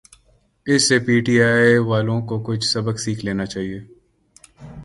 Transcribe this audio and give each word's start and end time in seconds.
اسی 0.67 0.79
سے 0.85 0.95
P 1.05 1.15
T 1.25 1.35
I 1.43 1.77
والوں 1.89 2.21
کو 2.27 2.35
کچھ 2.47 2.65
سبق 2.65 2.97
سیکھ 2.99 3.25
لینا 3.25 3.45
چاہیے۔ 3.45 3.79